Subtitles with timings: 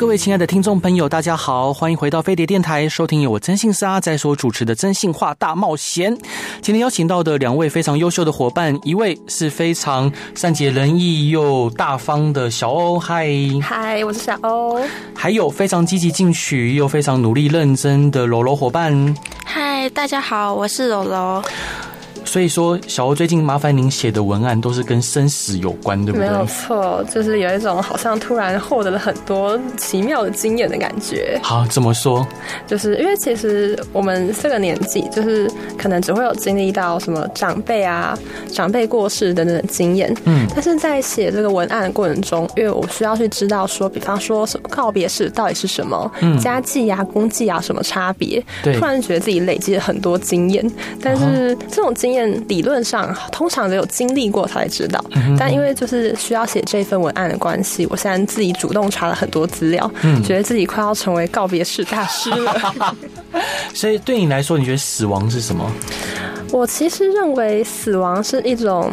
[0.00, 6.16] 各位亲爱的听众朋友，大家好，欢迎回到飞碟电台，收听由我征信社阿宅所主持的《真性话大冒险》。
[6.62, 13.28] 今天邀请到的两位非常优秀的伙伴，一位是非常善解人意又大方的小欧，嗨
[13.62, 14.80] 嗨，我是小欧。
[15.14, 21.42] 还有非常积极进取又非常努力认真的柔柔伙伴，嗨，大家好，我是柔柔。
[22.24, 26.28] 所以说，小欧最近麻烦您写的文案都是跟生死有关，对不对？
[26.28, 31.38] 没有错，就是有一种好像突然获得了很多奇妙的经验的感觉。
[31.42, 32.26] 好，怎么说？
[32.66, 38.16] 就是因为其实我们这个年纪，就是可能只会有经历到什么长辈啊、
[38.52, 40.14] 长辈过世等等的经验。
[40.24, 48.42] 嗯，但是在写这个文案的过程中，因为我需要去知道说，比方说什么告别式到底是什么，嗯，家祭呀、公祭啊什么差别？
[48.62, 50.70] 对，突然觉得自己累积了很多经验，
[51.02, 52.30] 但是这种经验。
[52.48, 55.04] 理论上，通常只有经历过才知道。
[55.38, 59.90] 但因为就是需要写这份文案的关系，我现在自己主动查了很多资料，
[60.24, 62.96] 觉得自己快要成为告别式大师了。
[63.74, 65.70] 所以对你来说，你觉得死亡是什么？
[66.50, 68.90] 我其实认为死亡是一种。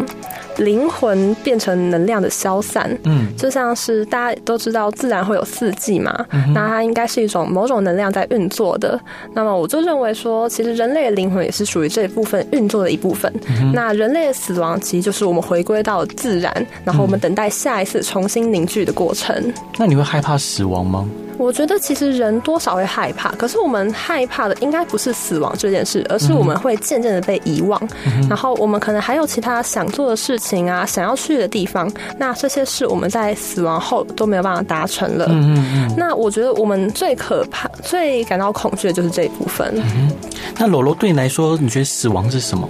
[0.58, 9.00] 灵魂变成能量的消散，嗯，就像是大家都知道自然会有四季嘛，嗯，那它应该是一种某种能量在运作的。
[9.34, 13.32] 那么我就认为说，其实人类的灵魂也是属于这一部分运作的一部分。
[13.48, 13.72] 嗯。
[13.74, 19.54] 那人类的死亡其实就是我们回归到自然，然后我们等待下一次重新凝聚的过程。
[19.78, 21.08] 那你会害怕死亡吗？
[21.38, 35.26] 我觉得其实人多少会害怕，可是我们害怕的应该不是死亡这件事，而是我们会渐渐的被遗忘，嗯，然后我们可能还有其他想做的事情啊，想要去的地方，那这些事我们在死亡后都没有办法达成了。
[35.30, 35.96] 嗯嗯嗯。
[35.98, 39.74] 那我觉得我们最可怕、最感到恐惧的就是这一部分。
[39.76, 40.12] 嗯。
[40.58, 42.70] 那罗罗对你来说，你觉得死亡是什么？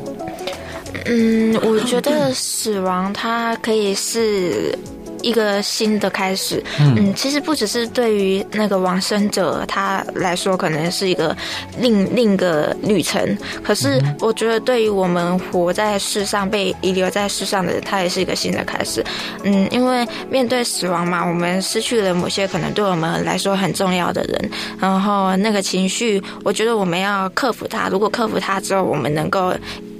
[1.05, 4.77] 嗯，我觉得死亡它可以是。
[5.27, 11.35] 一个新的开始，嗯，其实不只是对于那个往生者他来说，可能是一个
[11.79, 13.37] 另另一个旅程。
[13.61, 19.03] 可是我觉得，对于我们活在世上被遗留在世上的人，他也是一个新的开始。
[19.43, 27.89] 嗯，因为面对死亡嘛，我们失去了某些可能对我们来说很重要的人，然后那个情绪，我觉得我们要克服它。
[27.89, 29.53] 如果克服它之后，我们能够。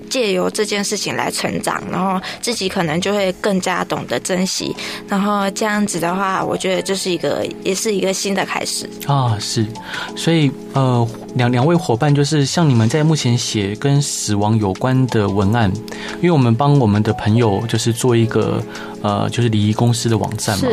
[0.10, 4.76] 借由这件事情来成长，然后自己可能就会更加懂得珍惜，
[5.08, 9.38] 然后这样子的话，我觉得这是一个，也是一个新的开始啊。
[9.40, 9.66] 是，
[10.16, 11.08] 所以呃，
[11.38, 15.72] 两两位伙伴就是像你们在目前写跟死亡有关的文案，
[16.18, 18.62] 因为我们帮我们的朋友就是做一个。
[19.04, 20.68] 呃，就是礼仪公司的网站嘛。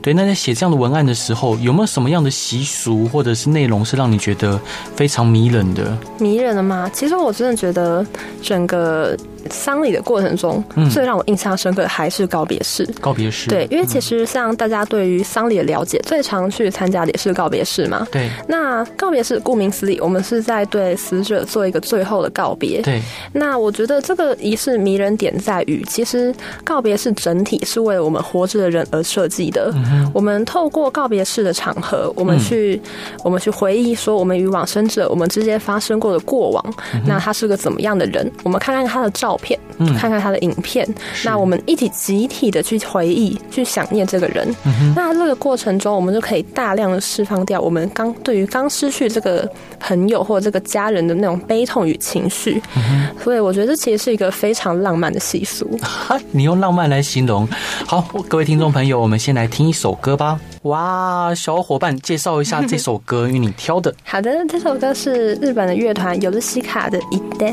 [0.00, 4.58] 对，那在写这样的文案的时候，有没有什么样的习俗或者是内容是让你觉得
[4.94, 5.98] 非常迷人的？
[6.20, 6.88] 迷人的吗？
[6.94, 8.06] 其实我真的觉得
[8.40, 9.14] 整个。
[9.50, 12.84] 丧礼的过程中，最让我印象深刻的还是告别式。
[13.00, 18.06] 告别式，对，因为其实像大家对于丧礼的了解，最常去参加的也是告别式嘛。
[18.10, 18.30] 对。
[18.48, 22.80] 那告别式顾名思义，我们是在对死者做一个最后的告别。
[22.82, 23.00] 对。
[23.32, 26.34] 那我觉得这个仪式迷人点在于，其实
[26.64, 29.70] 告别式整体是为了我们活着的人而设计的。
[29.74, 30.10] 嗯。
[30.14, 32.80] 我们透过告别式的场合，我们去，
[33.22, 36.74] 我们去回忆说，我们与往生者我们之间发生过的过往。
[37.06, 38.30] 那他是个怎么样的人？
[38.42, 39.33] 我们看看他的照。
[39.38, 39.58] 片，
[39.98, 44.92] 看看他的影片，嗯，那我们一起集体的去回忆，去想念这个人，嗯。
[44.94, 49.50] 那这个过程中，我们就可以大量的释放掉我们刚对于刚失去这个
[49.80, 53.08] 朋友或者这个家人的那种悲痛与情绪，嗯。
[53.22, 55.68] 所以我觉得这其实是一个非常浪漫的习俗。
[56.30, 57.48] 你用浪漫来形容，
[57.86, 60.38] 好，各位听众朋友，我们先来听一首歌吧。
[60.64, 63.94] 哇，小伙伴介绍一下这首歌，与你挑的。
[64.02, 67.48] 好的，这首歌是日本的乐团尤德西卡的《一代》。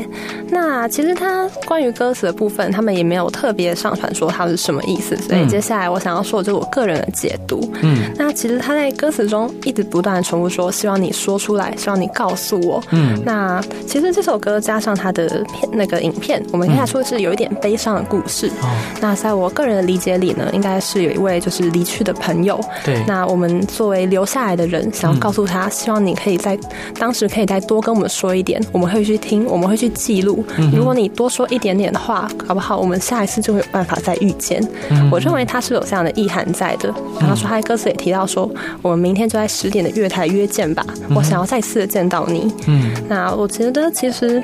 [0.48, 7.70] 那其实它关于歌词的部分，他们也没有特别上传说它是什么意思，所以接下来我想要说的就是我个人的解读。
[7.82, 12.82] 嗯，那其实他在歌词中一直不断的重复说，希望你说出来，希望你告诉我。
[12.92, 18.48] 嗯，那其实这首歌加上它的片那个影片，我们可以说是有一点悲伤的故事。
[18.62, 22.58] 哦，那在我个人的理解里呢，应该是有一位就是离去的朋友。
[22.82, 23.01] 对。
[23.06, 26.58] 那我们作为留下来的人，想要告诉他，希望你可以在
[26.98, 30.44] 当时可以再多跟我们说一点，我们会去听，我们会去记录。
[30.72, 32.78] 如果你多说一点点的话，好不好？
[32.78, 34.62] 我们下一次就会有办法再遇见。
[35.10, 36.92] 我认为他是有这样的意涵在的。
[37.20, 38.50] 然后说他的歌词也提到说，
[38.80, 40.84] 我们明天就在十点的月台约见吧。
[41.14, 42.52] 我想要再次的见到你。
[42.66, 44.42] 嗯，那我觉得其实。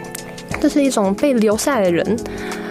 [0.61, 2.19] 这是一种被留下来的人。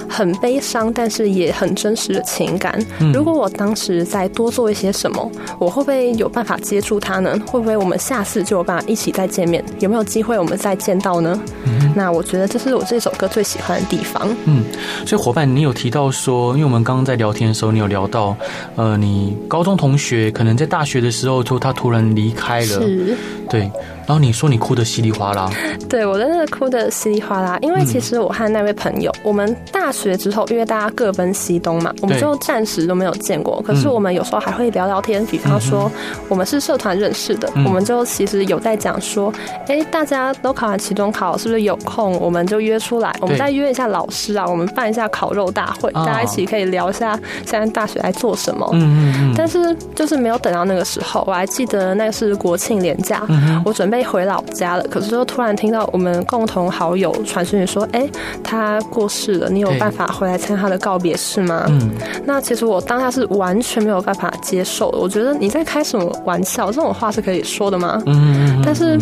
[0.10, 2.80] 很悲伤，但是也很真实的情感。
[3.14, 7.38] 如果我当时再多做一些什么，我会不会有办法接住他呢？
[7.46, 9.64] 会不会我们下次就有办法一起再见面？
[9.80, 11.40] 有没有机会我们再见到呢？
[11.66, 14.28] 嗯、那我觉得这是我这首歌最喜欢的地方。
[14.46, 14.64] 嗯，
[15.06, 18.36] 所以伙伴，你有提到说，因为我们刚刚在聊天的时候，你有聊到，
[18.76, 23.18] 呃，你高中同学可能在大学的时候，就他突然离开了，是，
[23.50, 23.70] 对。
[24.08, 25.52] 然后你说你哭的稀里哗啦，
[25.90, 33.62] 对，我真的哭的稀里哗啦，因为其实我和那位朋友，嗯、我们大学之后，因为大家各奔西东嘛，我们就暂时都没有见过。
[33.68, 35.92] 可是我们有时候还会聊聊天，比方说
[36.30, 39.32] 我们是社团认识的，嗯、我们就其实有在讲说，
[39.68, 48.66] 哎，大家都考完期中考，是不是有空我们就约出来，我们再约一下老师啊，我们办一下烤肉大会，大家一起可以聊一下现在大学在做什么。
[48.72, 49.34] 嗯嗯嗯。
[49.36, 53.22] 但是就是没有等到那个时候，我还记得那是国庆连假，
[53.66, 53.97] 我准备。
[54.04, 58.12] 回老家了，可是就突然听到我们共同好友传讯说：“哎、欸，
[58.44, 61.92] 他过世了，你有办法回来参加他的告别式吗？”嗯，
[62.26, 64.98] 那其实我当下是完全没有办法接受的。
[64.98, 66.68] 我觉得你在开什么玩笑？
[66.68, 68.02] 这种话是可以说的吗？
[68.06, 69.00] 嗯，但是。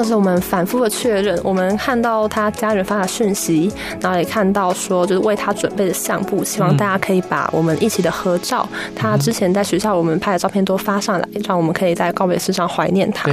[0.00, 3.70] 这是我们反复的确认，我们看到他家人发的讯息，
[4.00, 8.66] 然后也看到说，就是为他准备的相簿，希望大家可以把我们一起的合照，
[8.96, 13.30] 他之前在学校我们拍的照片都发上来，让我们可以在告别式上怀念他。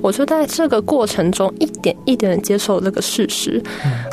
[0.00, 3.62] 我就在这个过程中一点一点的接受这个事实。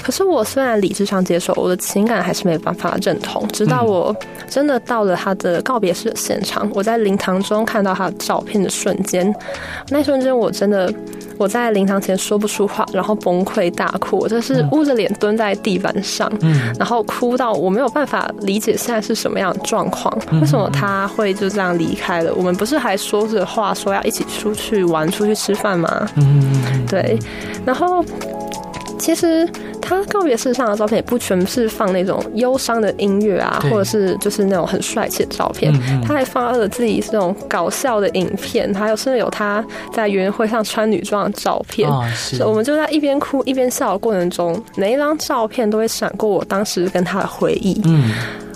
[0.03, 3.47] 可是我虽然理智上接受，我的情感还是没有办法认同。
[3.53, 4.13] 直到我
[4.49, 9.33] 真的到了他的告别式的现场，我在灵堂中看到他的照片的瞬间，
[9.87, 10.93] 那一瞬间我真的。
[11.37, 22.33] 我在灵堂前说不出话，然后崩溃大哭，我就是捂着脸蹲在地板上，嗯，然后哭到我没有办法理解现在是什么样的状况，为什么他会就这样离开了？
[22.33, 26.07] 我们不是还说着话说要一起出去玩、出去吃饭吗？
[26.15, 27.17] 嗯，对，
[27.65, 28.03] 然后。
[29.05, 29.47] 其实
[29.79, 35.71] 他告别式上的照片也不全是放那种忧伤的音乐啊，或者是就是那种很帅气的照片，
[36.01, 39.63] 他还放了自己这种搞笑的影片，还有甚至有他
[39.93, 41.87] 在园会上穿女装的照片。
[42.15, 47.79] 是，我们就在一边哭一边笑的过程中，每一张照片都会闪过我当时跟他的回忆。
[47.85, 48.11] 嗯。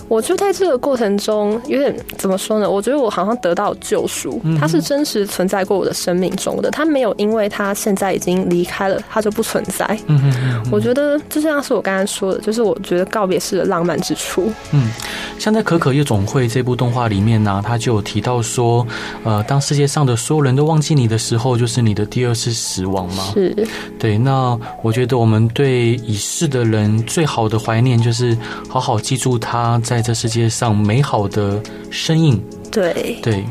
[0.09, 2.69] 我就在这个过程中，有点怎么说呢？
[2.69, 9.85] 我觉得我好像得到救赎，他是真实存在过我的生命中的，他没有因为他现在已经离开了，他就不存在。
[10.07, 14.51] 嗯嗯，我觉得就像是我刚才说的，就是我觉得告别式的浪漫之处。
[14.71, 14.89] 嗯，
[15.37, 18.85] 像在《可可夜总会》这部动画里面呢、啊，他就有提到说，
[19.23, 23.25] 呃，当世界上的所有人都忘记你的时候，就是你的第二次死亡吗。
[23.35, 23.55] 是。
[23.99, 28.35] 对，那我觉得我们对已逝的人最好的怀念，就是
[28.67, 29.98] 好好记住他在。
[29.99, 31.61] 在这世界上美好的
[31.91, 32.41] 身影，
[32.71, 33.43] 对对。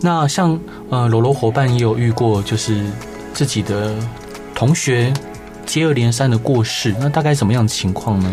[0.00, 0.58] 那像
[0.90, 2.84] 呃，罗罗伙伴也有遇过，就是
[3.32, 3.94] 自己的
[4.52, 5.14] 同学
[5.64, 8.32] 接二连三的过世，那大概什么样的情况呢？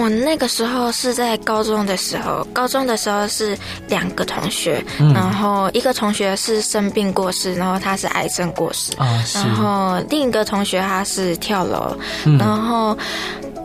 [0.00, 3.56] 我那个时候是在高中的时候，高中的时候是
[3.88, 12.96] 两个同学，嗯、然后一个同学是生病过世，然后他是癌症过世，啊、然后另一个同学他是跳楼，嗯、然后。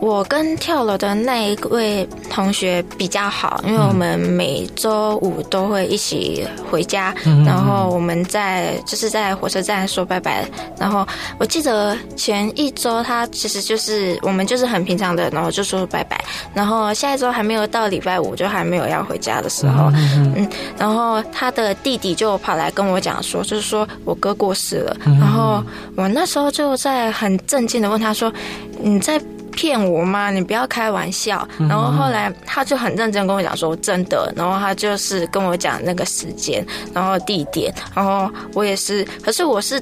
[0.02, 10.46] 我跟跳楼的那一位同学比较好，因为我们每周五都会一起回家，嗯、然后我们在就是在火车站说拜拜。
[10.78, 11.08] 然后
[11.40, 16.21] 我记得前一周他其实就是我们就是很平常的，然后就说拜拜。
[16.54, 24.98] 然后下一周还没有到礼拜五，就还没有要回家的时候，嗯，嗯，然后他的弟弟就跑来跟我讲说，就是说我哥过世了。
[25.04, 25.64] 然后
[25.96, 28.32] 我那时候就在很震惊的问他说
[28.80, 29.22] ：“你在？”
[29.56, 30.32] 骗我吗？
[30.32, 31.48] 你不要开玩笑。
[31.58, 39.82] 然后后来他就很认真跟我讲说真的，然后他就是跟我讲那个时间，然后地点，然后我也是，可是我是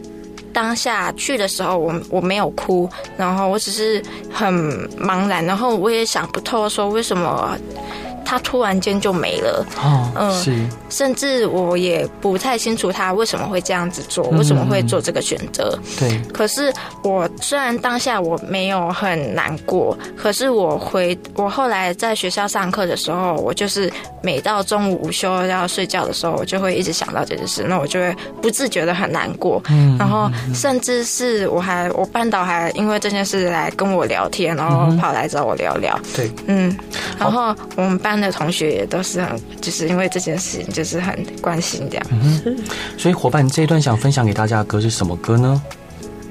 [0.54, 4.54] 当下去的时候，我我没有哭，然后我只是很
[4.98, 7.58] 茫然，然后我也想不透说为什么。
[8.26, 10.56] 他突然间就没了，哦，嗯，是，
[10.90, 15.78] 甚至我也不太清楚他为什么会这样子做，为什么会做这个选择。
[16.00, 29.62] 对，可是我虽然当下我没有很难过，可是我回我后来在学校上课的时候，我就是每到中午午休要睡觉的时候，我就会一直想到这件事，那我就会不自觉的很难过。
[29.70, 36.00] 嗯，然后甚至是我还我班导还因为这件事来跟我聊天，然后跑来找我聊聊。
[36.16, 36.76] 对，嗯，
[37.20, 38.13] 然后我们班。
[38.20, 42.06] 的同学也都是很，就是因为这件事情，就是很关心这样。
[42.12, 42.58] 嗯，
[42.98, 45.62] 所以伙伴，这一段想分享给大家的歌是什么歌呢？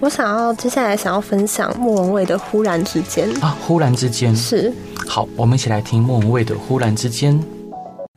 [0.01, 4.73] 我想要接下来想要分享莫文蔚的《忽然之间》啊，《忽然之间》是。
[5.07, 7.39] 好，我们一起来听莫文蔚的《忽然之间》。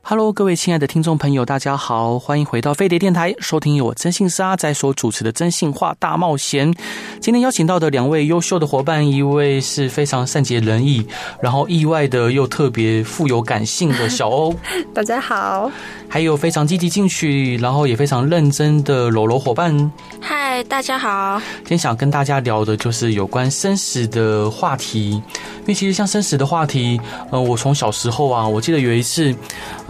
[0.08, 6.72] Hello，各位亲爱的听众朋友，大家好，欢迎回到飞碟电台，收听由我征信社阿仔所主持的《真性话大冒险》。
[7.20, 11.04] 今天邀请到的两位优秀的伙伴，一位是非常善解人意，
[11.42, 14.56] 然后意外的又特别富有感性的小欧。
[14.94, 15.72] 大家好。
[16.08, 19.92] 还有非常积极进取，然后也非常认真的柔柔伙伴。
[20.22, 21.42] 嗨，大家好。
[21.58, 29.36] 今天想跟大家聊的就是有关生死的话题，因为其实像生死的话题，呃，我从小时候啊，我记得有一次，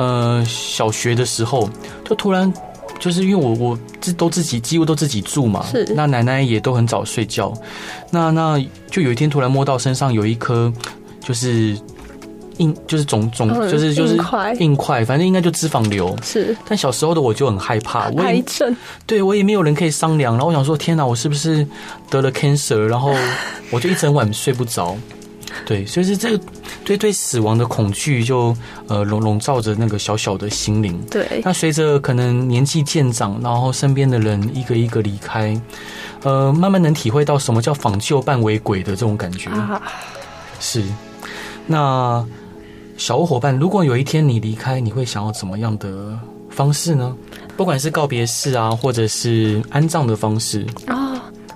[0.06, 1.70] 呃，小学的时候，
[2.04, 2.52] 就突然
[3.00, 7.54] 就是因为我我自都自己几乎都自己住嘛，是，那奶奶也都很早睡觉，
[8.12, 10.72] 那那就有一天突然摸到身上有一颗
[11.22, 11.78] 就是。
[12.60, 16.16] 硬就是肿肿，就是就是硬块，硬块，反正应该就脂肪瘤。
[16.24, 18.74] 是，但小时候的我就很害怕， 癌症。
[19.06, 21.68] 对，我也没有人可以商量，然后我想说，天哪，我是不是
[22.10, 22.78] 得了 cancer？
[22.78, 23.14] 然后
[23.72, 24.96] 我就一整晚睡不着。
[25.64, 26.44] 对，所以是这个
[26.84, 28.56] 对对死亡的恐惧就
[28.88, 31.00] 呃笼笼罩着那个小小的心灵。
[31.12, 35.60] 对，那随着可能年纪渐长，然后身边的人一个一个离开，
[36.24, 39.50] 呃，慢慢能体会到什么叫仿旧半为鬼的这种感觉。
[39.52, 39.82] 啊、
[40.60, 40.84] 是，
[41.68, 42.26] 那。
[42.98, 46.18] 小伙伴，如果有一天你离开，你会想要怎么样的
[46.50, 47.14] 方式呢？
[47.58, 51.05] 不管是告别式啊，或者是安葬的方式啊、哦，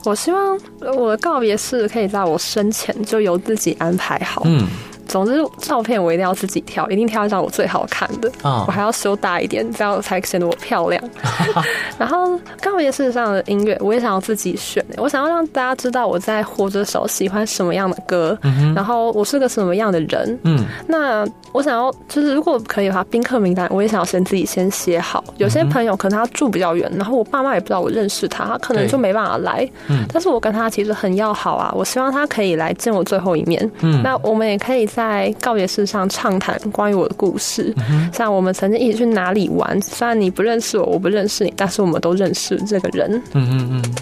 [0.05, 0.59] 我希望
[0.95, 4.43] 我的告别式可以在我生前就由自己安排好。
[4.45, 4.67] 嗯。
[5.09, 8.31] 总之，照片我一定要自己挑，一定挑一张我最好看的。
[8.43, 11.03] 啊，我还要修大一点，这样才显得我漂亮。
[11.97, 14.85] 然后告别式上的音乐，我也想要自己选。
[14.97, 18.37] 我想要让大家知道我在活着时候喜欢什么样的歌，
[18.75, 20.39] 然后我是个什么样的人。
[20.43, 25.23] 嗯，那我想要就是如果可以的话，宾客名单我也想要先自己先写好。
[25.37, 29.67] 有些朋友可能他住比较远，然后我爸妈也不知道我认识他，他可能就没办法来。
[29.87, 33.59] 嗯，但是我跟他其实很要好啊，我希望他可以来见我最后一面。
[33.81, 34.89] 嗯，那我们也可以。
[34.89, 34.98] 在
[35.39, 37.73] 告别式上畅谈关于我的故事，
[38.13, 39.79] 像我们曾经一起去哪里玩。
[39.81, 43.21] 虽然你不认识我，我不认识你，但是我们都认识这个人。
[43.33, 43.95] 嗯嗯嗯，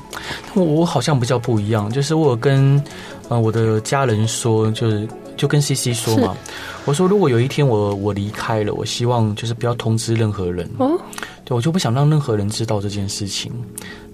[0.54, 2.82] 我我好像比较不一样，就是我跟
[3.30, 6.36] 呃我的家人说，就是就跟 CC 说嘛，
[6.86, 10.70] 我说如果有一天我我离开了，我希望就是不要通知任何人。
[10.78, 11.00] 哦，
[11.44, 13.52] 对，我就不想让任何人知道这件事情，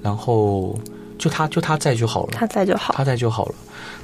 [0.02, 0.78] 然后
[1.24, 3.56] 就他就他在就好了，他在就好，他在就好了。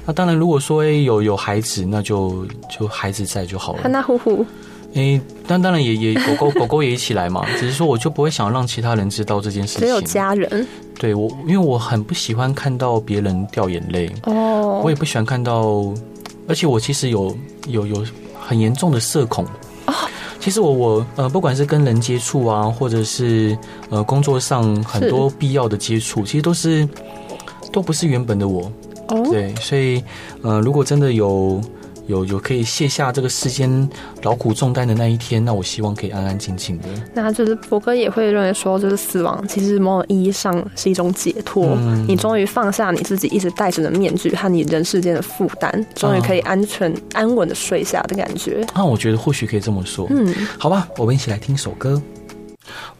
[0.06, 3.86] 那当然，如果说诶有有孩子，那就就孩子在就好了。
[3.90, 4.46] 那呼呼，
[4.94, 7.44] 诶，但当然也也狗狗狗狗也一起来嘛。
[7.60, 9.80] 只是说，我就不会想让其他人知道这件事情。
[9.80, 10.66] 只有家人。
[10.98, 14.10] 对我，因为我很不喜欢看到别人掉眼泪。
[14.22, 14.80] 哦。
[14.82, 15.92] 我也不喜欢看到，
[16.48, 17.36] 而且我其实有
[17.68, 18.02] 有有
[18.40, 19.44] 很严重的社恐。
[19.84, 19.92] 哦。
[20.40, 23.54] 其实我我呃，不管是跟人接触啊，或者是
[23.90, 26.88] 呃工作上很多必要的接触，其实都是
[27.72, 28.70] 都不是原本的我。
[29.08, 30.02] 哦对，所以，
[30.42, 31.60] 呃，如果真的有
[32.06, 33.88] 有有可以卸下这个世间
[34.22, 36.84] 劳苦重担的那一天，那我希望可以安安静静的。
[37.12, 48.64] 那就是博哥也会认为说，就是死亡其实某种意义上是一种解脱，嗯、你终于放下你自己一直戴着的面具和你人世间的负担，终于可以安全、啊、安稳的睡下的感觉。
[48.76, 50.06] 那我觉得或许可以这么说。
[50.10, 52.00] 嗯，好吧，我们一起来听首歌。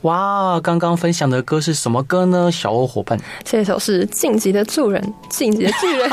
[0.03, 2.51] 哇，刚刚分享的歌是什么歌呢？
[2.51, 6.11] 小欧伙伴，这首是《进击的巨人》，进击的巨人，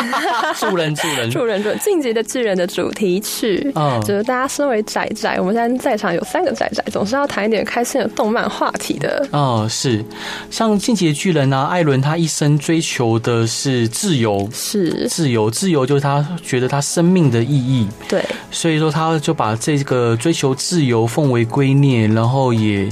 [0.56, 3.72] 巨人，巨人，巨人，巨人，进击的巨人的主题曲。
[3.76, 9.26] 嗯，就是大家身为仔仔，我们现在在场有三个仔仔，总是要谈一点开心的动漫话题的。
[9.32, 10.04] 哦、嗯，是，
[10.52, 17.88] 像《进击的巨人》啊，艾伦他一生追求的是自由，是自由，自由就是他觉得他生命的意义。
[18.10, 18.22] 对，
[18.52, 22.90] 所以说他就把这个追求自由奉为圭臬，然后也。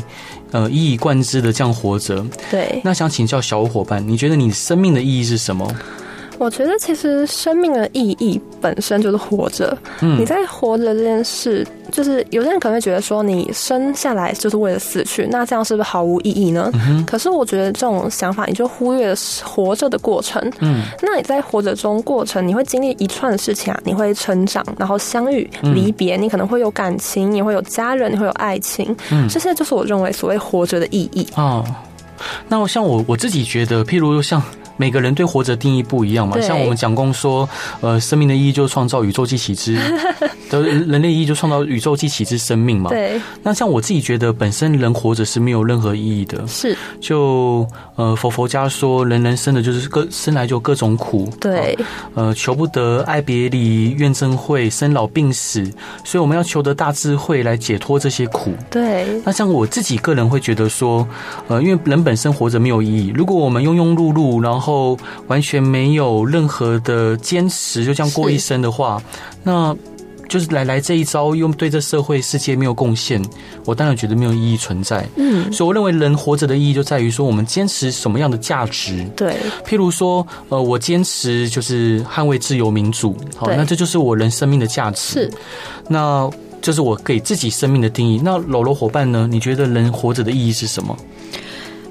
[0.56, 2.26] 呃，一以贯之的这样活着。
[2.50, 5.70] 对，那想请教小伙伴，你觉得你生命的意义是什么？
[6.38, 9.78] 我觉得其实生命的意义本身就是活着。
[10.02, 16.70] 嗯，你在活着这件事，就是有些人可能会觉得说，你生下来就是为了死去，那这样是不是毫无意义呢？
[16.74, 20.42] 嗯，可是我觉得这种想法，你就忽略了活着的过程。
[20.60, 28.96] 嗯，那你在活着中过程，你会经历一串的事情啊，你会成长，然后相遇、离别，你可能会有感情，你会有家人，你会有爱情。
[29.12, 31.26] 嗯，这些就是我认为所谓活着的意义。
[31.36, 31.64] 哦，
[32.50, 34.42] 那我像我我自己觉得，譬如像。
[34.78, 37.48] 每个人对活着定义不一样嘛，像我们讲公说，
[37.82, 39.78] 呃，生命的意义就是创造宇宙及其之，
[40.50, 42.90] 的人类意义就创造宇宙及其之生命嘛。
[42.90, 43.20] 对。
[43.42, 46.46] 那像我自己觉得，本身人活着是没有任何意义的。
[46.48, 46.76] 是。
[47.00, 51.30] 就呃，佛佛家说，人人生的就是各生来就各种苦。
[51.40, 51.78] 对。
[52.14, 55.64] 呃，求不得，爱别离，怨憎会，生老病死，
[56.04, 58.52] 所以我们要求得大智慧来解脱这些苦。
[58.70, 59.22] 对。
[59.24, 61.08] 那像我自己个人会觉得说，
[61.48, 69.02] 呃，因为人本身活着没有意义，如果我们庸庸碌碌，然后后完全没有任何的坚持，就这样过一生的话，
[69.44, 69.76] 那
[70.28, 73.22] 就是来来这一招，又对这社会世界没有贡献，
[73.64, 75.08] 我当然觉得没有意义存在。
[75.18, 79.06] 嗯，所以我认为人活着的意义就在于说，我们坚持什么样的价值。
[79.16, 85.14] 对，譬如说，呃，我坚持就是捍卫自由民主，好，那这就是我人生命的价值。
[85.14, 85.32] 是，
[85.88, 86.28] 那
[86.60, 88.20] 这是我给自己生命的定义。
[88.24, 89.28] 那柔柔伙伴呢？
[89.30, 90.98] 你觉得人活着的意义是什么？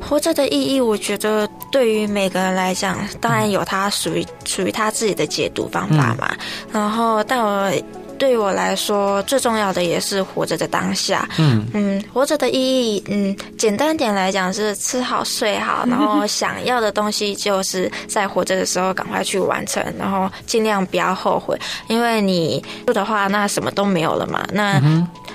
[0.06, 6.30] 活着的意义，我觉得对于每个人来讲，当然有他属于属于他自己的解读方法嘛。
[6.70, 7.72] 然后，但我
[8.18, 11.28] 对于我来说，最重要的也是活着的当下。
[11.38, 24.44] 嗯嗯，活着的意义，嗯，简单点来讲是吃好睡好，然后想要的东西就是在活着的时候赶快去完成，然后尽量不要后悔，因为你不的话，那什么都没有了嘛。
[24.52, 24.80] 那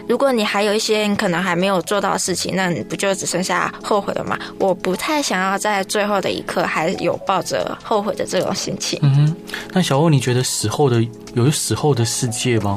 [0.07, 4.37] 如果你还有一些你可能还没有做到的事情，那你不就只剩下后悔了吗？
[4.57, 8.99] 我不太想要在最后的一刻还有抱着后悔的这种心情。
[9.03, 9.35] 嗯哼，
[9.73, 11.05] 那小欧，你觉得死后的
[11.35, 12.68] 有死后的世界吗？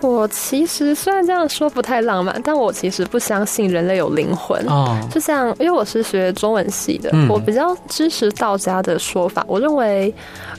[0.00, 4.62] 我其实虽然这样说不太浪漫，但我其实不相信人类有灵魂。
[4.66, 9.42] 哦，就像因为我是学中文系的，嗯、我比较支持道家的说法。
[9.48, 10.12] 我认为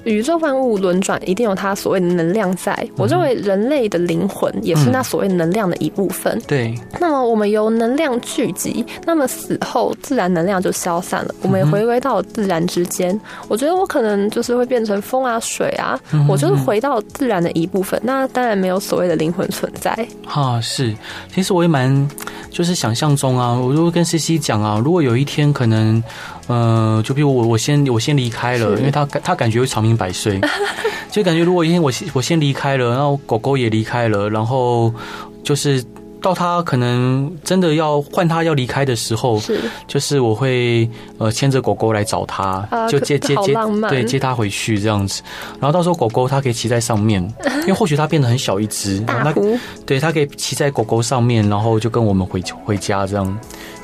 [0.03, 2.73] 宇宙万物轮转一定有它所谓的能量在。
[2.81, 6.41] 嗯、我认为人类的灵魂也是那所谓能量的一部分。
[6.47, 6.97] 对、嗯。
[6.99, 13.13] 那么我们由能量聚集，那么死后自然能量就消散了，我们也回归到自然之间。
[13.13, 17.99] 嗯、我觉得我可能就是会变成风啊、水啊，嗯、我就是回到自然的一部分。
[18.03, 20.95] 那当然没有所谓的灵魂存在哈，是，
[21.33, 22.07] 其实我也蛮，
[22.49, 26.03] 就是想象中啊，我如果跟 CC 讲啊，如果有一天可能，
[26.47, 30.39] 呃，就比如我我先我先离开了，因为他他感觉会长命百岁，
[31.11, 34.93] 就感觉如果一天我先我先离开了，然后狗狗也离开了，然后
[35.43, 35.83] 就是。
[36.25, 39.59] 到他可能真的要换他要离开的时候，是。
[39.87, 40.89] 就是我会
[41.19, 43.53] 呃牵着狗狗来找他，就接接接
[43.87, 45.21] 对接他回去这样子，
[45.59, 47.21] 然后到时候狗狗它可以骑在上面，
[47.61, 49.31] 因为或许它变得很小一只，那
[49.85, 53.37] 对它可以骑在狗狗上面，然后就跟我们回回家这样。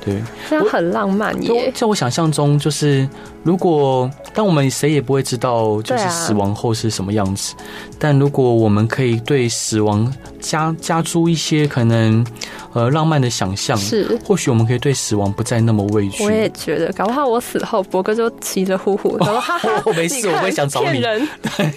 [0.04, 1.72] 对，这样很浪漫耶。
[1.76, 3.08] 在我想象中，就是
[3.44, 7.54] 如果，当我们谁也不会知道，就是死亡后是什么样子。
[7.58, 7.62] 啊、
[8.00, 12.26] 但如果我们可以对死亡加加诸一些可能
[12.74, 16.24] 呃浪漫的想象，是，或许我们可以对死亡不再那么畏惧。
[16.24, 21.00] 我也觉得，搞不好我死后，博哥就骑着呼呼， 然后哈哈， 我没事，我会想找你。
[21.00, 21.72] 人 对。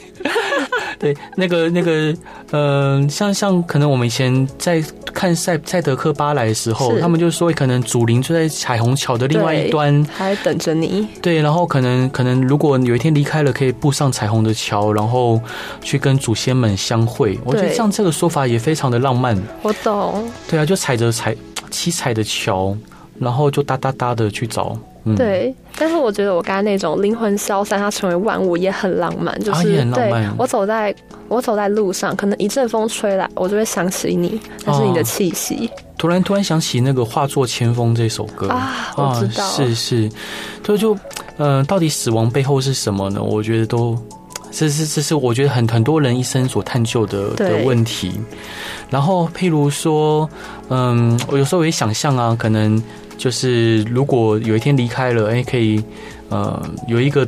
[0.98, 2.14] 对，那个那个，
[2.50, 11.06] 呃，像像可能我们以前在看赛赛德克巴莱的时候，他们就说可能祖灵就在彩虹桥的另外一端，还等着你。
[11.22, 15.40] 对，然后可能可能如果有一天离开了，可以步上彩虹的桥，然后
[15.82, 17.38] 去跟祖先们相会。
[17.44, 19.40] 我觉得像这个说法也非常的浪漫。
[19.62, 20.30] 我懂。
[20.48, 21.34] 对啊，就踩着彩
[21.70, 22.76] 七彩的桥，
[23.18, 24.76] 然后就哒哒哒的去找。
[25.06, 29.84] 嗯、对，但是我觉得我刚才那种灵魂消散，它成为万物也很浪漫，就是。
[29.92, 30.94] 对，我走在
[31.28, 35.66] 我走在路上，可能一阵风吹来，我就会想起你，那是你的气息。
[35.66, 40.10] 哦、突然突然想起那个化作千风这首歌啊，我知道，是是，
[40.62, 40.94] 就就
[41.38, 43.20] 嗯、呃，到底死亡背后是什么呢？
[43.20, 43.98] 我觉得都
[44.52, 48.12] 这是这是我觉得很很多人一生所探究的的问题。
[48.90, 50.30] 然后譬如说，
[50.68, 52.80] 嗯，我有时候也想象啊，可能。
[53.16, 55.82] 就是如果有一天离开了，哎，可以，
[56.28, 57.26] 呃，有一个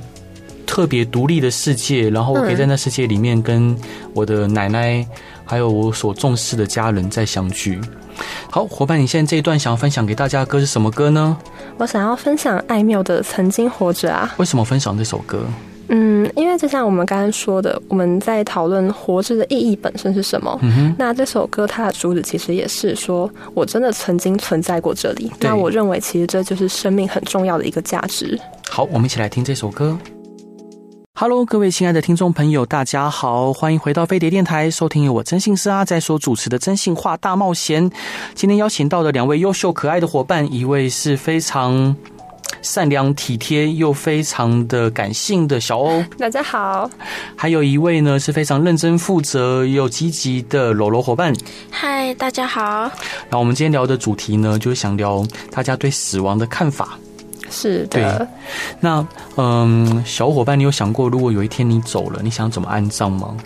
[0.67, 3.75] 特别独立的世界，然后我可以在那世界里面跟
[4.13, 5.07] 我的奶奶，
[5.45, 7.81] 还有我所重视的家人再相聚。
[8.51, 11.37] 好，伙伴，你现在这一段想要分享给大家的歌是什么歌呢？
[11.79, 14.35] 我想要分享艾妙的《曾经活着》啊。
[14.39, 15.45] 为什么分享这首歌？
[15.89, 20.59] 嗯，因为就像我们刚刚说的，我们在讨论活着的意义本身是什么。
[20.63, 20.95] 嗯。
[20.99, 25.31] 那这首歌它的主旨其实也是说，我真的曾经存在过这里。
[25.41, 28.39] 那我认为，其实这就是生命很重要的一个价值。
[28.69, 29.97] 好，我们一起来听这首歌。
[31.19, 37.91] Hello，各位亲爱的听众朋友，大家好，欢迎回到飞碟电台，收听由我真性师阿仔所主持的《真性话大冒险》。
[38.35, 41.97] 今天邀请到的两位优秀可爱的伙伴，一位是非常。
[42.63, 46.91] 善良体贴又非常的感性的小欧，大家好。
[47.37, 51.35] 还有一位呢是非常认真负责又积极的柔柔伙伴，
[51.71, 52.91] 嗨，大家好。
[53.31, 56.99] 那我们今天聊的主题呢，就是想聊大家对死亡的看法。
[57.49, 58.19] 是的。
[58.19, 58.27] 对。
[58.81, 59.07] 那
[59.37, 63.37] 嗯，小伙伴，你有想过，如果有一天你走了，你想怎么安葬吗？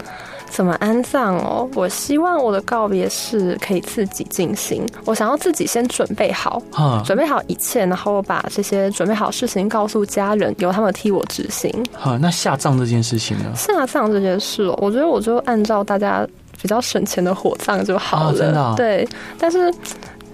[0.50, 1.68] 怎么安葬哦？
[1.74, 4.84] 我希望我的告别式可以自己进行。
[5.04, 11.72] 我想要自己先准备好，啊准备好一切，然后把这些准备好事情告诉家人，由他们替我执行。
[11.92, 13.44] 好，那下葬这件事情呢？
[13.54, 16.26] 下葬这件事哦，我觉得我就按照大家
[16.60, 18.30] 比较省钱的火葬就好了。
[18.30, 18.74] 啊，真的啊？
[18.76, 19.08] 对，
[19.38, 19.72] 但是。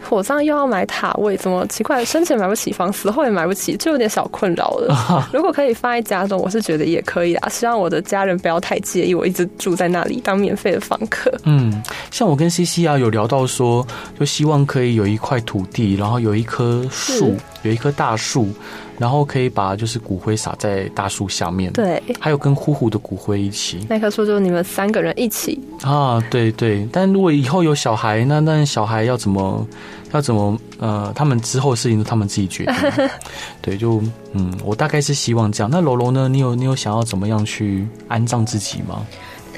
[0.08, 2.04] 火葬又要买塔位，怎么奇怪？
[2.04, 5.28] 生前买不起房，死后也买不起，就有点小困扰了。
[5.32, 7.48] 如果可以放在家中，我是觉得也可以啊。
[7.48, 11.32] 希望我的家人不要太介意我一直住在那里当免费的房客。
[11.44, 13.86] 嗯，像我跟西西啊有聊到说，
[14.18, 18.48] 就希望可以有一块土地，然后有一棵树，有一棵大树。
[18.98, 23.86] 然后可以把就是骨灰撒在大树下面，对，还有跟呼呼的骨灰一起。
[23.88, 26.88] 那棵树就是你们三个人一起啊，对对。
[26.92, 29.66] 但如果以后有小孩，那那小孩要怎么
[30.12, 32.74] 要怎么呃，他们之后的事情他们自己决定。
[33.60, 35.70] 对，就嗯，我大概是希望这样。
[35.70, 36.28] 那柔柔呢？
[36.28, 39.04] 你有你有想要怎么样去安葬自己吗？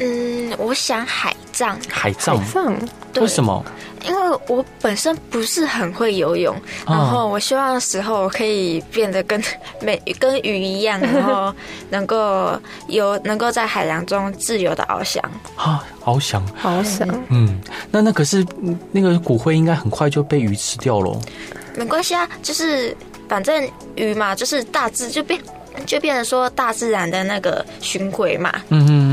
[0.01, 1.79] 嗯，我想海葬。
[1.89, 2.39] 海葬？
[2.39, 2.75] 海葬？
[3.21, 3.65] 为什么？
[4.07, 6.55] 因为我本身不是很会游泳，
[6.87, 9.43] 然后我希望时候可以变得跟
[9.83, 11.53] 美 跟鱼一样，然后
[11.91, 15.21] 能够游能够在海洋中自由的翱翔。
[15.57, 17.09] 啊，翱翔，翱翔。
[17.29, 18.47] 嗯，那那可是
[18.93, 21.21] 那个骨灰应该很快就被鱼吃掉了。
[21.75, 22.97] 没关系啊，就是
[23.29, 25.41] 反正鱼嘛，就是大自就变
[25.87, 28.53] 就变成说大自然的那个巡回嘛。
[28.69, 29.08] 嗯嗯。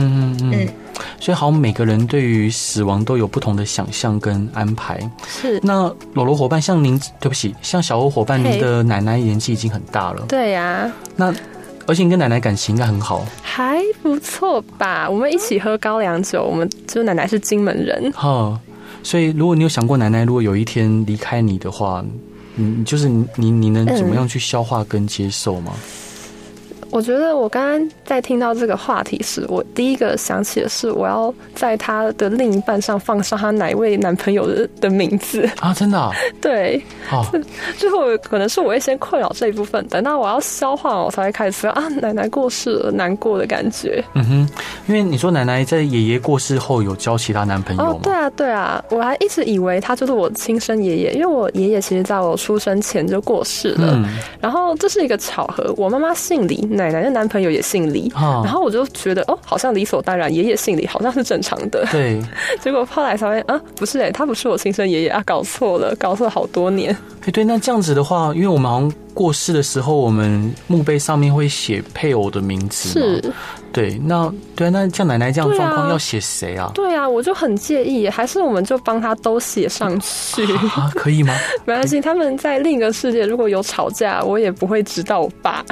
[1.25, 4.99] 嗯所以，好像每个人对于死亡都有不同的想象跟安排。
[5.27, 5.59] 是。
[5.63, 10.23] 那罗罗伙伴，像您，对不起，像小欧伙伴，您的奶奶年纪已经很大了。
[10.27, 10.91] 对呀、啊。
[11.15, 11.33] 那，
[11.87, 13.25] 而且你跟奶奶感情应该很好。
[13.41, 15.09] 还不错吧？
[15.09, 18.11] 我们一起喝高粱酒，我们就是奶奶是金门人。
[18.11, 18.59] 哈。
[19.01, 22.05] 所以，如果你有想过奶奶如果有一天离开你的话，
[22.53, 25.73] 你就是你你你能怎么样去消化跟接受吗？
[25.75, 26.04] 嗯
[26.95, 35.73] 我觉得我刚刚在听到这个话题时，我第一个想起的是，我要在他的另一半上放上他哪一位男朋友的的名字啊？
[35.73, 36.13] 真的、啊？
[36.39, 36.81] 对。
[37.05, 37.29] 好，
[37.77, 44.01] 最后可能是我会先困扰这一部分，等到我要消化，我才会开始说啊，奶奶过世了，难过的感觉。
[44.13, 44.49] 嗯哼，
[44.87, 47.89] 因为你说奶奶在爷爷过世后有交其他男朋友吗？
[47.91, 53.89] 哦，对啊，对啊，我还一直以为他就是我亲生爷爷，因为我爷爷其实在我出生前就过世了。
[53.95, 54.17] 嗯。
[54.39, 56.55] 然后这是一个巧合，我妈妈姓李。
[56.75, 61.85] 奶奶奶的男朋友也姓李，哦、然后我就觉得哦，好像理所当然，爷爷姓李好像是正常的。
[61.91, 62.21] 对，
[62.61, 66.95] 结果后来才发现啊，不是哎、欸，他不是我亲生爷爷啊，搞错了，搞错了好多年。
[67.25, 73.33] 哎，对，那这样子的话，因为我们好像过世的时候，我们墓碑上面会写配偶的名字，是，
[73.71, 76.69] 对，那对，那像奶奶这样状况要写谁啊？
[76.75, 80.43] 对啊，我就很介意，还是我们就帮他都写上去
[80.75, 80.91] 啊？
[80.93, 81.33] 可以吗？
[81.65, 85.65] 没关系，他们在另一个世界如果有吵架，我也不会知道我爸。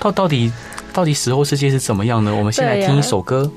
[0.00, 0.50] 到 到底。
[0.90, 2.34] 到底死后世界是怎么样呢？
[2.34, 3.48] 我们先来听一首歌。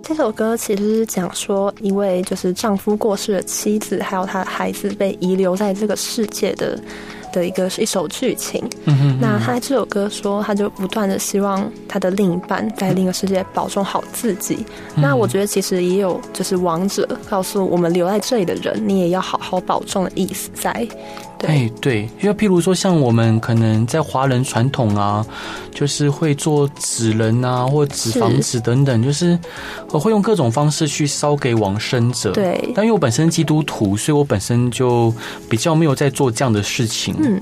[0.00, 6.78] 这首歌其实是讲说一位就是丈夫过世的妻子，还有她的孩子被遗留在这个世界的
[7.36, 8.62] 的一个一首剧情。
[8.86, 14.64] 嗯哼，那他这首歌说，他就不断的希望他的另一半在另一个世界保重好自己。
[14.94, 20.86] 那我觉得其实也有就是王者告诉我们留在这里的人，你也要好好保重的意思在。
[21.44, 25.24] 哎，对，因为譬如说，像我们可能在华人传统啊，
[25.72, 29.38] 就是会做纸人啊，或纸房子等等，就是
[29.90, 32.32] 我会用各种方式去烧给往生者。
[32.32, 35.12] 对，但因为我本身基督徒，所以我本身就
[35.48, 37.14] 比较没有在做这样的事情。
[37.18, 37.40] 嗯。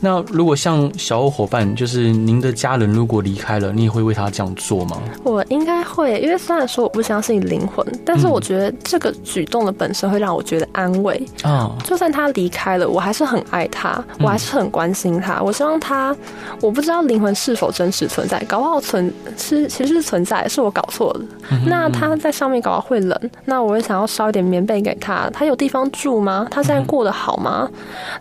[0.00, 4.96] 那如果像小伙伴，就是您的家人如果离开了，你也会为他这样做吗？
[5.22, 11.76] 我应该会，因为虽然说我不相信灵魂，但是我觉得这个举动的本身会让我觉得安慰啊。
[11.84, 15.40] 就算他离开了，我还是很爱他，我还是很关心他。
[15.42, 16.16] 我希望他，
[16.60, 21.20] 我不知道灵魂是否真实存在，搞不好存是其实是存在，是我搞错了。
[21.66, 25.28] 那他在上面搞到会冷，那我会想要烧一点棉被给他。
[25.30, 26.46] 他有地方住吗？
[26.50, 27.68] 他现在过得好吗？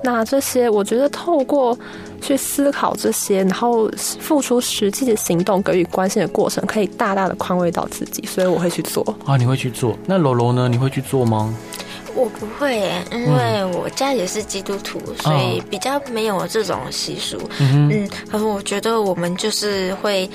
[0.03, 1.75] 那这些我觉得透过
[2.21, 9.03] 去思考这些，然后付出实际的行动，给予关心的过程，可以大大的宽慰到自己，所以我会去做。
[9.25, 9.97] 啊，你会去做？
[10.05, 10.69] 那柔柔呢？
[10.69, 11.51] 你会去做吗？
[12.13, 17.37] 我不会，因为我家也是基督徒，嗯、所以比较没有这种习俗。
[17.59, 20.29] 嗯，嗯，然后我觉得我们就是会。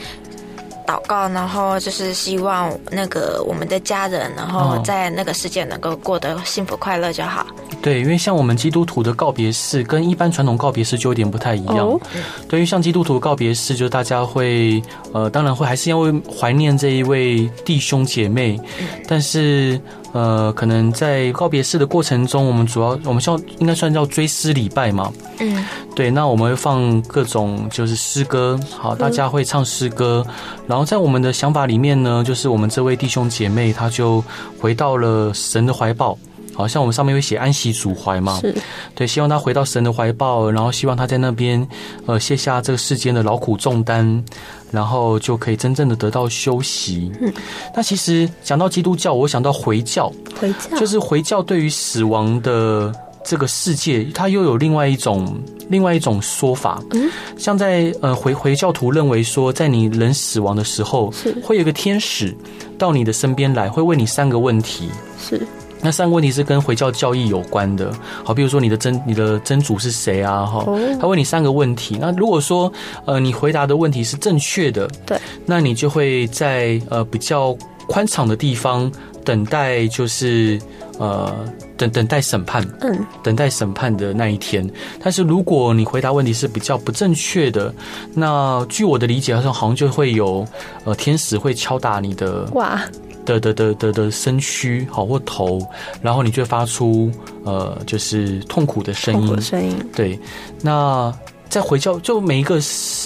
[0.86, 7.46] 祷告，然后就是希望那个我们的家人，然后在那个世界能够过得幸福快乐就好。
[7.82, 11.78] 对，因为像我们基督徒的告别式跟一般传统告别式就有点不太一样。
[11.78, 12.00] 哦、
[12.48, 19.80] 对于像基督徒告别式，就大家会呃，当然会还是因为怀念这一位弟兄姐妹，嗯、但是。
[20.14, 25.12] 呃，可能在告别式的过程中，我们主要我们叫应该算叫追思礼拜嘛。
[25.40, 30.24] 嗯，对，那我们会放各种就是诗歌，好，大家会唱诗歌，
[30.68, 34.22] 然后在我们的想法里面呢，就是我们这位弟兄姐妹他就
[34.60, 36.16] 回到了神的怀抱。
[36.54, 38.54] 好像我们上面会写安息主怀嘛，是
[38.94, 41.66] 对，希望他回到神的怀抱，然后希望他在那边，
[42.06, 44.22] 呃，卸下这个世间的劳苦重担，
[44.70, 47.10] 然后就可以真正的得到休息。
[47.20, 47.32] 嗯，
[47.74, 52.92] 那其实讲到基督教，我想到回教，回教就是回教对于死亡的
[53.24, 55.36] 这个世界，它又有另外一种
[55.68, 56.80] 另外一种说法。
[56.92, 62.32] 嗯，像在呃回回教徒认为说，在你人死亡的时候，是会有一个天使
[62.78, 64.88] 到你的身边来，会问你三个问题。
[65.18, 65.40] 是。
[65.84, 67.92] 那三个问题是跟回教教义有关的，
[68.24, 70.46] 好，比如说你的真你的真主是谁啊？
[70.46, 70.64] 哈，
[70.98, 71.98] 他问你三个问题。
[72.00, 72.72] 那如果说
[73.04, 77.54] 呃你回答的问题是正确的，对，那你就会在呃比较
[77.86, 78.90] 宽敞的地方
[79.22, 80.58] 等待，就是
[80.98, 81.30] 呃
[81.76, 84.66] 等等待审判，嗯，等待审判的那一天。
[85.02, 87.72] 但是如果你回答问题是比较不正确的，
[88.14, 90.46] 那据我的理解，好像好像就会有
[90.84, 92.80] 呃天使会敲打你的哇。
[93.24, 95.60] 的的的的的身躯好或头，
[96.02, 97.10] 然后你就会发出
[97.44, 99.40] 呃，就是痛苦的声音。
[99.40, 99.74] 声音。
[99.94, 100.18] 对，
[100.62, 101.12] 那
[101.48, 102.58] 在回教，就每一个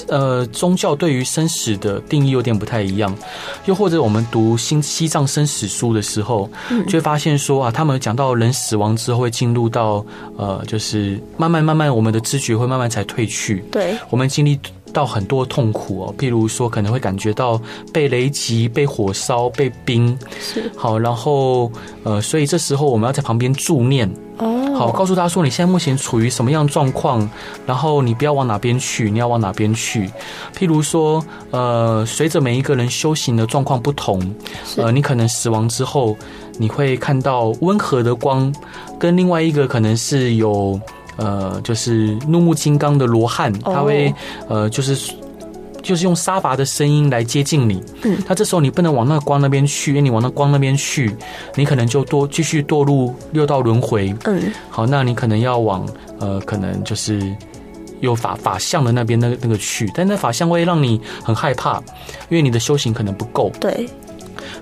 [0.08, 3.14] 呃宗教对于生死的定义有点不太一样。
[3.66, 6.48] 又或者我们读新西藏生死书的时候，
[6.86, 10.04] 就会发现说啊，他们讲到人死亡之后会进入到
[10.36, 13.62] 呃，就是慢慢慢慢，我们的知觉会慢慢才退去。
[13.70, 14.58] 对，我们经历。
[14.92, 17.60] 到很多痛苦哦，譬如说可能会感觉到
[17.92, 21.70] 被雷击、被火烧、被冰，是好，然后
[22.02, 27.28] 呃，所以这时候我们要在旁边助念哦，好，告诉他说你现在目前处于什么样状况，
[27.66, 30.08] 然后你不要往哪边去，你要往哪边去。
[30.56, 34.20] 譬如说，呃，随着每一个人修行的状况不同，
[34.76, 36.16] 呃，你可能死亡之后，
[36.58, 38.52] 你会看到温和的光，
[38.98, 40.80] 跟另外一个可能是有。
[41.18, 44.14] 呃，就是怒目金刚的罗汉，他会
[44.48, 45.12] 呃，就是
[45.82, 47.82] 就是用沙发的声音来接近你。
[48.04, 51.14] 嗯，那这时候你不能往那个光那边去，因为你往那光那边去，
[51.54, 54.14] 你可能就多继续堕入六道轮回。
[54.24, 55.86] 嗯，好，那你可能要往
[56.18, 57.20] 呃，可能就是
[58.00, 61.82] 有法法相的那边那个那个去，但那法相会让你很害怕，
[62.28, 63.50] 因为你的修行可能不够。
[63.60, 63.88] 对。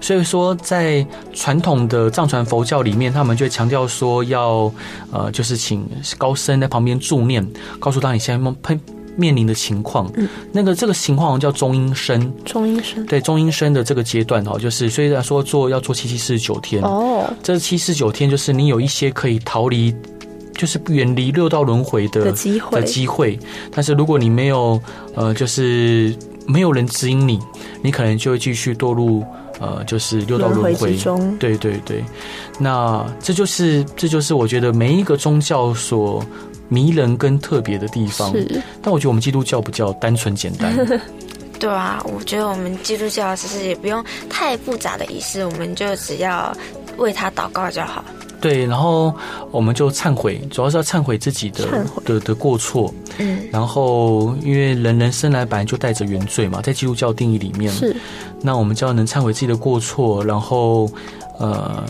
[0.01, 4.71] 所以说，在传统的藏传佛教里面，他们就强调说要，
[5.11, 7.47] 呃，就是请高僧在旁边助念，
[7.79, 8.79] 告诉他你现在碰
[9.17, 10.11] 面临的情况。
[10.15, 12.33] 嗯，那个这个情况叫中阴身。
[12.45, 13.05] 中阴身。
[13.07, 16.83] 对，中阴身的这个阶段哈，就是所以来说做要做七七四十九天。
[16.83, 17.25] 哦。
[17.43, 19.95] 这七四十九天就是你有一些可以逃离，
[20.55, 23.39] 就是远离六道轮回的机会的机会。
[23.75, 24.79] 但是如果你没有，
[25.15, 26.15] 呃，就是
[26.47, 27.41] 没有人指引你，
[27.83, 29.25] 你可能就会继续堕入。
[29.61, 32.05] 呃，就是六道轮回中，对对对，
[32.59, 36.25] 那这就是这就是我觉得每一个宗教所
[36.69, 38.31] 迷人跟特别的地方。
[38.33, 40.75] 是，但我觉得我们基督教比较单纯简单。
[41.59, 46.55] 对啊，我觉得我们基督教其实也不用太复杂的仪式，我们就只要
[46.99, 48.05] 为他祷告就好。
[48.49, 49.13] 对，然后
[49.51, 52.95] 我们就忏悔，主要是要忏悔自己的的的过错。
[53.19, 57.97] 嗯，然后因为人人生来本来就带着原罪嘛，在基督教定义里面是，
[58.41, 60.89] 那我们就要能忏悔自己的过错，然后
[61.41, 61.83] 呃，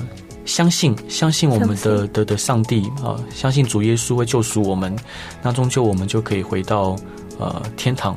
[0.46, 4.96] 相信相信我们的的的上帝啊，相信主耶稣会救赎我们，
[5.42, 6.96] 那终究我们就可以回到
[7.38, 8.16] 呃天堂。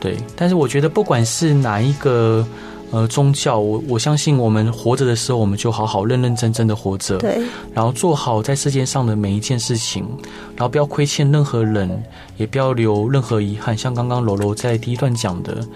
[0.00, 2.44] 对，但是我觉得不管是哪一个。
[2.94, 10.06] 呃，宗教，我我相信，我们活着的时候，我们就好好认认真真的活着，对，然后做好在世界上的每一件事情，
[10.54, 11.90] 然后不要亏欠任何人，
[12.36, 13.76] 也不要留任何遗憾。
[13.76, 15.66] 像刚刚柔柔在第一段讲的，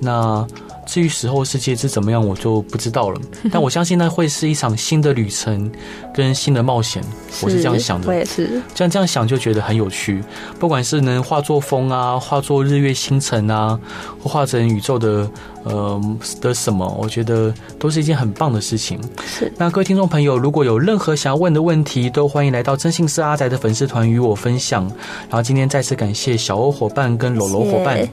[0.00, 0.46] 那。
[0.88, 3.20] 至于死后世界是怎么样，我就不知道了。
[3.52, 5.70] 但我相信那会是一场新的旅程，
[6.14, 7.04] 跟新的冒险。
[7.42, 10.24] 我是这样想的，我也是这样这样想就觉得很有趣。
[10.58, 13.78] 不管是能化作风啊，化作日月星辰啊，
[14.22, 15.30] 或化成宇宙的
[15.64, 16.00] 呃
[16.40, 18.98] 的什么，我觉得都是一件很棒的事情。
[19.26, 19.52] 是。
[19.58, 24.86] 那各位听众朋友，如果有任何想要问的问题，都欢迎来到真心是阿宅的粉丝团与我分享。
[25.28, 28.08] 然后今天再次感谢小欧伙伴跟柔柔伙伴。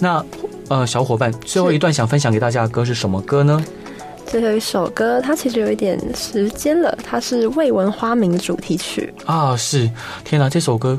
[0.00, 0.20] 那。
[0.68, 3.62] 呃，小伙伴，最后一段想分享给大家的歌是什么歌呢？
[4.26, 9.56] 最后一首歌，它其实有一点时间了，它是《未闻花名》的主题曲啊！
[9.56, 9.90] 是，
[10.22, 10.98] 天哪，这首歌，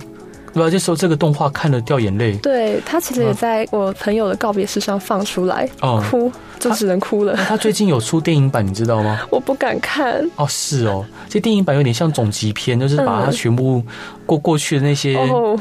[0.51, 0.67] 对吧？
[0.67, 2.35] 这时候这个动画看了掉眼泪。
[2.37, 7.35] 对，他其实也在我朋友的告别式上放出来，哦、嗯，哭就只能哭了。
[7.35, 9.19] 他最近有出电影版，你知道吗？
[9.29, 10.27] 我不敢看。
[10.35, 13.83] 哦，是哦，这电影版有点像总集篇，就是把它全部
[14.25, 15.55] 过过去的那些，哦、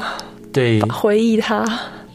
[0.51, 1.63] 对，回忆他。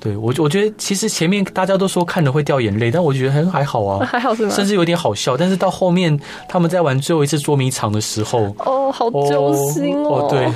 [0.04, 4.54] 对我，我觉得其实前面大家都说看着会掉眼泪，但我觉得还还好啊， 还好是吗？
[4.54, 5.34] 甚至有点好笑。
[5.34, 10.26] 但是到后面他们在玩最后一次捉迷藏的时候，哦，好揪心哦。
[10.26, 10.46] 哦，对，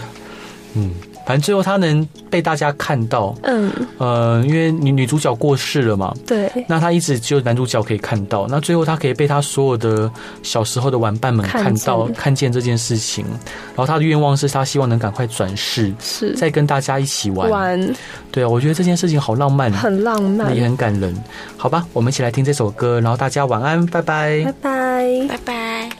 [0.74, 0.92] 嗯。
[1.28, 10.10] 反正最后他能被大家看到，嗯，呃，因为女女主角过世了嘛，对，那他一直只有男主角可以看到，那最后他可以被他所有的
[10.42, 16.34] 小时候的玩伴们看到，看见，这件事情，然后他的愿望是他希望能赶快转世，是。
[16.34, 17.94] 再跟大家一起玩，玩，
[18.32, 21.14] 对啊，我觉得这件事情好浪漫，很浪漫，也很感人，
[21.58, 25.97] 好吧，我们一起来听这首歌，然后大家晚安，拜拜，拜拜，拜拜。